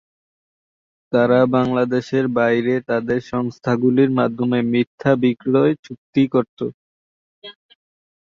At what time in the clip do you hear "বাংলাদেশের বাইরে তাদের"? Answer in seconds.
1.55-3.19